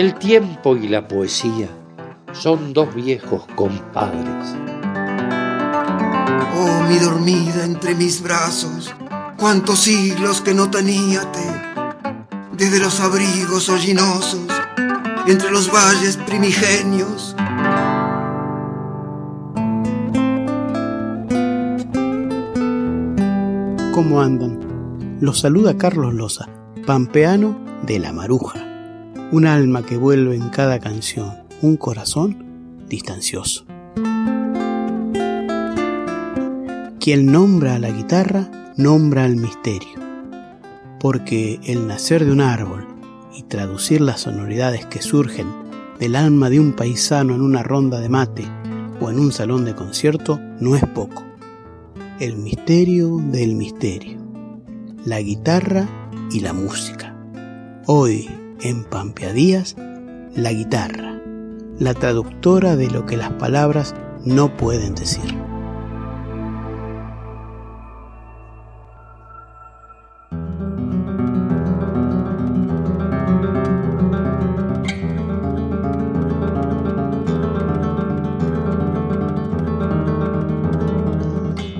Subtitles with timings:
[0.00, 1.68] El tiempo y la poesía
[2.32, 4.56] son dos viejos compadres.
[6.56, 8.94] Oh, mi dormida entre mis brazos,
[9.36, 11.44] cuántos siglos que no teníate,
[12.56, 14.46] desde los abrigos hollinosos,
[15.26, 17.36] entre los valles primigenios.
[23.92, 25.18] ¿Cómo andan?
[25.20, 26.48] Los saluda Carlos Loza,
[26.86, 28.69] pampeano de La Maruja,
[29.32, 33.64] un alma que vuelve en cada canción, un corazón distancioso.
[36.98, 40.00] Quien nombra a la guitarra, nombra al misterio,
[40.98, 42.88] porque el nacer de un árbol
[43.36, 45.46] y traducir las sonoridades que surgen
[46.00, 48.44] del alma de un paisano en una ronda de mate
[49.00, 51.22] o en un salón de concierto no es poco.
[52.18, 54.18] El misterio del misterio,
[55.04, 55.88] la guitarra
[56.32, 57.16] y la música.
[57.86, 58.28] Hoy,
[58.62, 59.76] en Pampeadías,
[60.34, 61.20] la guitarra,
[61.78, 63.94] la traductora de lo que las palabras
[64.24, 65.36] no pueden decir.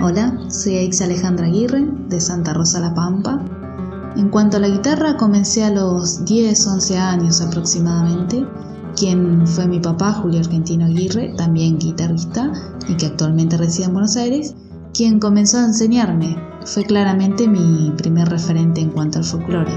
[0.00, 3.42] Hola, soy Aix Alejandra Aguirre, de Santa Rosa La Pampa.
[4.16, 8.46] En cuanto a la guitarra, comencé a los 10, 11 años aproximadamente,
[8.94, 12.52] quien fue mi papá, Julio Argentino Aguirre, también guitarrista
[12.88, 14.54] y que actualmente reside en Buenos Aires,
[14.92, 16.36] quien comenzó a enseñarme.
[16.64, 19.72] Fue claramente mi primer referente en cuanto al folclore.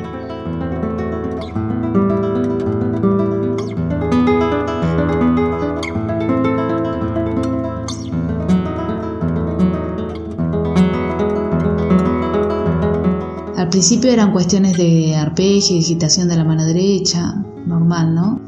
[13.66, 18.40] Al principio eran cuestiones de arpegio digitación de la mano derecha, normal, ¿no?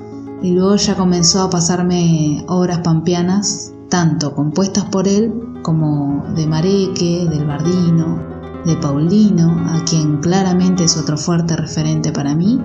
[0.44, 5.33] Y luego ya comenzó a pasarme obras pampeanas, tanto compuestas por él
[5.63, 8.19] como de Mareque, del Bardino,
[8.63, 12.61] de Paulino, a quien claramente es otro fuerte referente para mí,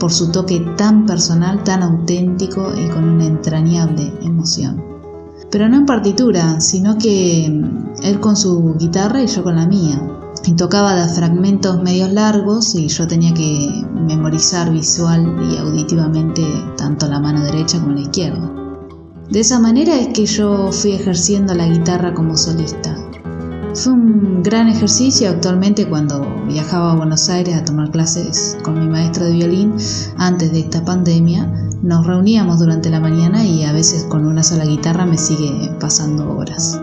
[0.00, 4.82] por su toque tan personal, tan auténtico y con una entrañable emoción.
[5.50, 10.00] Pero no en partitura, sino que él con su guitarra y yo con la mía,
[10.46, 16.42] y tocaba de fragmentos medios largos y yo tenía que memorizar visual y auditivamente
[16.76, 18.50] tanto la mano derecha como la izquierda.
[19.30, 22.94] De esa manera es que yo fui ejerciendo la guitarra como solista.
[23.74, 28.86] Fue un gran ejercicio actualmente cuando viajaba a Buenos Aires a tomar clases con mi
[28.86, 29.74] maestro de violín
[30.18, 31.50] antes de esta pandemia.
[31.82, 36.36] Nos reuníamos durante la mañana y a veces con una sola guitarra me sigue pasando
[36.36, 36.80] horas.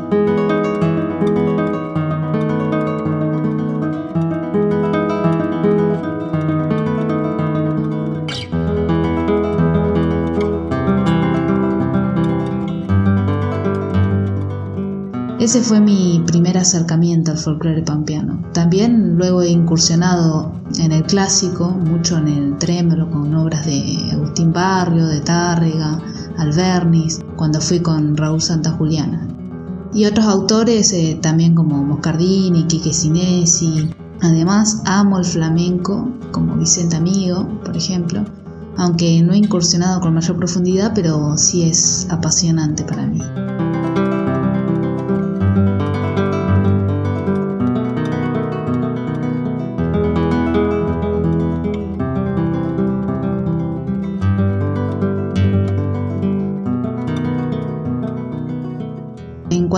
[15.42, 18.44] Ese fue mi primer acercamiento al folclore pampeano.
[18.54, 24.54] También luego he incursionado en el clásico, mucho en el trémolo, con obras de Agustín
[24.54, 26.00] Barrio, de Tárrega,
[26.38, 29.28] Albernis, cuando fui con Raúl Santa Juliana.
[29.92, 33.90] Y otros autores eh, también como Moscardini, Quique Sinesi.
[34.22, 38.24] Además, amo el flamenco, como Vicente Amigo, por ejemplo,
[38.78, 43.22] aunque no he incursionado con mayor profundidad, pero sí es apasionante para mí.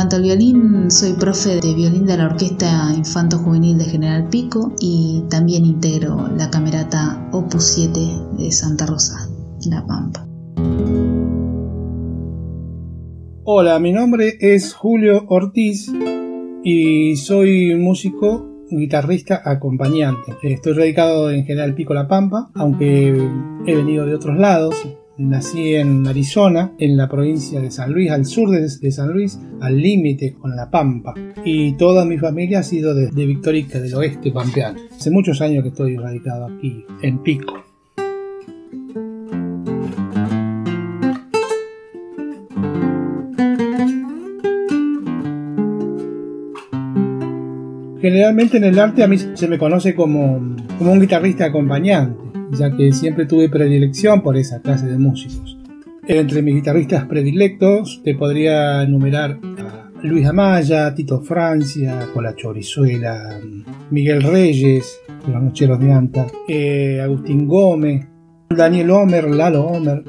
[0.03, 4.73] Cuanto al violín, soy profe de violín de la Orquesta Infanto Juvenil de General Pico
[4.81, 7.99] y también integro la camerata Opus 7
[8.37, 9.29] de Santa Rosa,
[9.65, 10.27] La Pampa.
[13.45, 15.89] Hola, mi nombre es Julio Ortiz
[16.65, 20.35] y soy músico, guitarrista, acompañante.
[20.43, 23.07] Estoy radicado en General Pico La Pampa, aunque
[23.65, 24.75] he venido de otros lados.
[25.15, 29.79] Nací en Arizona, en la provincia de San Luis, al sur de, San Luis, al
[29.79, 31.13] límite con La Pampa.
[31.45, 34.79] Y toda mi familia ha sido de, Victorica del Oeste Pampeano.
[34.91, 37.63] Hace muchos años que estoy radicado aquí, en Pico.
[48.01, 50.52] Generalmente en el arte a mí se me conoce como
[50.83, 52.21] como un guitarrista acompañante,
[52.51, 55.57] ya que siempre tuve predilección por esa clase de músicos.
[56.05, 63.39] Entre mis guitarristas predilectos te podría enumerar a Luis Amaya, Tito Francia, Cola Chorizuela,
[63.91, 64.99] Miguel Reyes,
[65.31, 68.05] Los Nocheros de Anta, eh, Agustín Gómez,
[68.49, 70.03] Daniel Homer, Lalo Homer,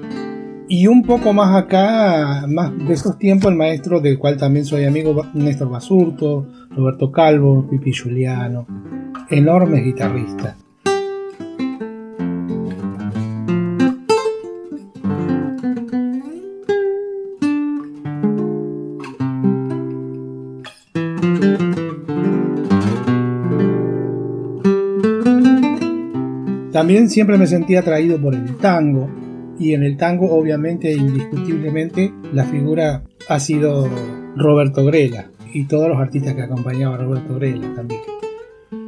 [0.69, 4.87] y un poco más acá, más de esos tiempos, el maestro del cual también soy
[4.87, 8.67] amigo, Néstor Basurto, Roberto Calvo, Pipi Giuliano,
[9.31, 10.64] enormes guitarristas.
[26.75, 29.09] También siempre me sentí atraído por el tango
[29.61, 33.89] y en el tango obviamente indiscutiblemente la figura ha sido
[34.35, 38.01] Roberto Grela y todos los artistas que acompañaban a Roberto Grela también.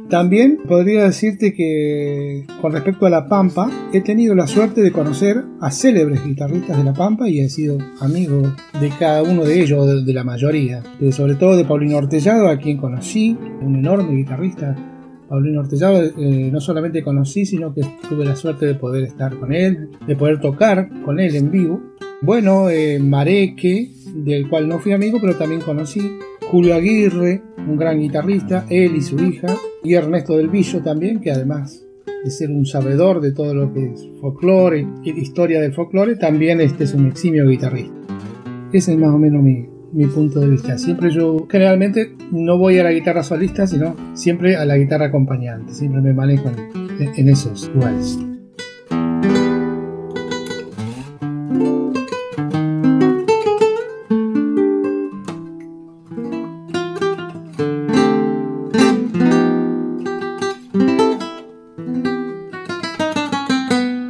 [0.09, 5.45] También podría decirte que con respecto a La Pampa, he tenido la suerte de conocer
[5.61, 10.05] a célebres guitarristas de La Pampa y he sido amigo de cada uno de ellos,
[10.05, 14.75] de, la mayoría, sobre todo de Paulino Ortellado, a quien conocí, un enorme guitarrista
[15.27, 19.53] Paulino Ortellado eh, no solamente conocí, sino que tuve la suerte de poder estar con
[19.53, 21.81] él, de poder tocar con él en vivo.
[22.21, 26.01] Bueno, eh, Mareque, del cual no fui amigo, pero también conocí.
[26.49, 29.53] Julio Aguirre, un gran guitarrista, él y su hija.
[29.83, 31.85] Y Ernesto del Villo también, que además
[32.23, 36.61] de ser un sabedor de todo lo que es folclore y historia del folclore, también
[36.61, 37.93] este es un eximio guitarrista.
[38.71, 40.77] Ese es más o menos mi, mi punto de vista.
[40.77, 45.73] Siempre yo, generalmente, no voy a la guitarra solista, sino siempre a la guitarra acompañante.
[45.73, 48.19] Siempre me manejo en, en esos lugares.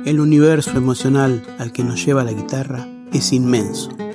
[0.06, 4.06] El universo emocional al que nos lleva la guitarra es inmenso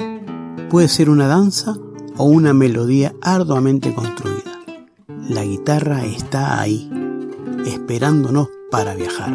[0.73, 1.77] Puede ser una danza
[2.17, 4.59] o una melodía arduamente construida.
[5.29, 6.91] La guitarra está ahí,
[7.67, 9.33] esperándonos para viajar.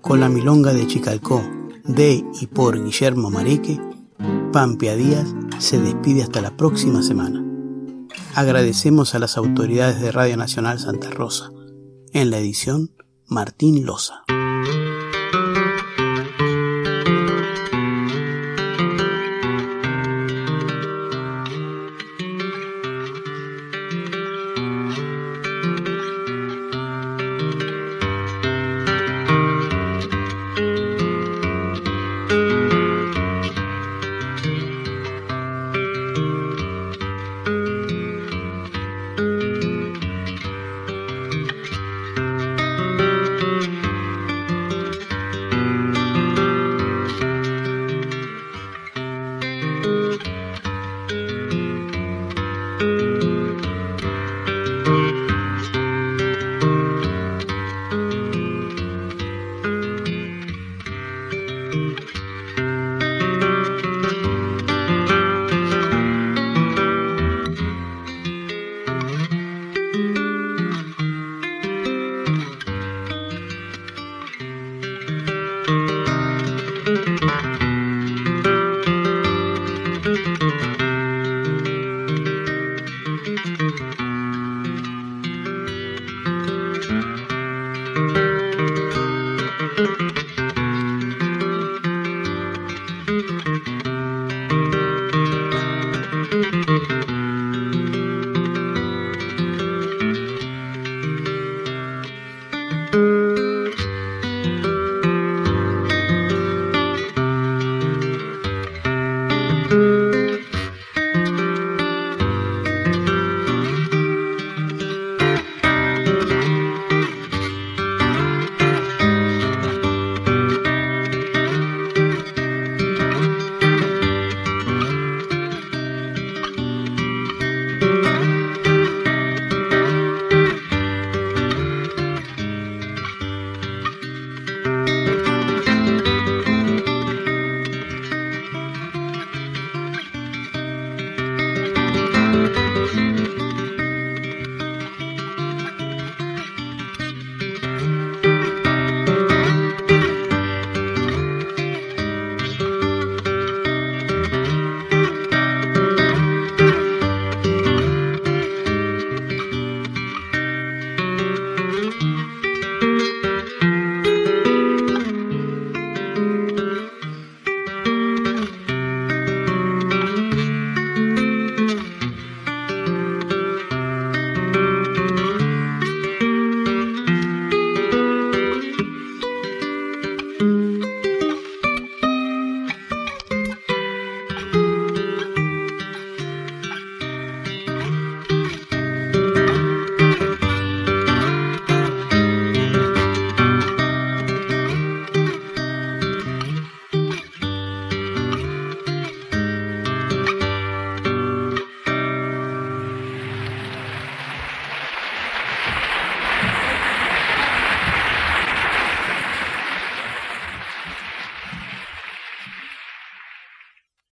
[0.00, 1.40] Con la milonga de Chicalcó,
[1.84, 3.80] de y por Guillermo Mareque,
[4.52, 7.44] Pampia Díaz se despide hasta la próxima semana.
[8.34, 11.52] Agradecemos a las autoridades de Radio Nacional Santa Rosa.
[12.12, 12.90] En la edición,
[13.28, 14.24] Martín Loza.